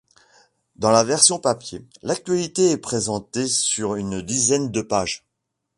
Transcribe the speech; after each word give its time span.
Dans 0.77 0.89
la 0.89 1.03
version 1.03 1.37
papier, 1.37 1.85
l’actualité 2.01 2.71
est 2.71 2.77
présentée 2.79 3.47
sur 3.47 3.93
une 3.93 4.23
dizaine 4.23 4.71
de 4.71 4.81
pages. 4.81 5.23